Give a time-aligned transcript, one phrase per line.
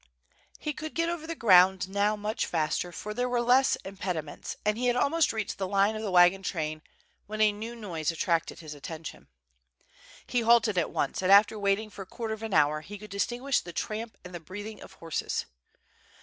[0.57, 4.75] He could get over the ground now much faster, for there were less impediments, and
[4.75, 6.81] he had almost reached the line of the wagon train,
[7.27, 9.27] when a new nodse attracted his attention.
[10.25, 13.11] He halted at once and after waiting for a quarter of an hour he could
[13.11, 15.45] distinguish the tramp and the breathing of horses.